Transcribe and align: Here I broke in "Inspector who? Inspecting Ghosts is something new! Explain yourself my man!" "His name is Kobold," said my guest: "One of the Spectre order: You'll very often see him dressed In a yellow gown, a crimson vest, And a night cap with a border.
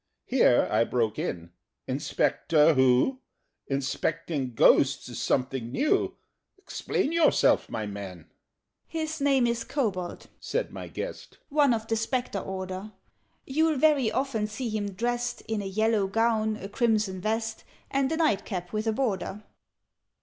Here 0.25 0.67
I 0.71 0.83
broke 0.83 1.19
in 1.19 1.51
"Inspector 1.85 2.73
who? 2.73 3.19
Inspecting 3.67 4.55
Ghosts 4.55 5.07
is 5.09 5.21
something 5.21 5.71
new! 5.71 6.15
Explain 6.57 7.11
yourself 7.11 7.69
my 7.69 7.85
man!" 7.85 8.27
"His 8.87 9.21
name 9.21 9.45
is 9.45 9.63
Kobold," 9.63 10.27
said 10.39 10.71
my 10.73 10.87
guest: 10.87 11.37
"One 11.49 11.71
of 11.71 11.85
the 11.85 11.95
Spectre 11.95 12.39
order: 12.39 12.93
You'll 13.45 13.77
very 13.77 14.11
often 14.11 14.47
see 14.47 14.69
him 14.71 14.93
dressed 14.93 15.41
In 15.41 15.61
a 15.61 15.65
yellow 15.67 16.07
gown, 16.07 16.57
a 16.57 16.67
crimson 16.67 17.21
vest, 17.21 17.63
And 17.91 18.11
a 18.11 18.17
night 18.17 18.43
cap 18.43 18.73
with 18.73 18.87
a 18.87 18.93
border. 18.93 19.43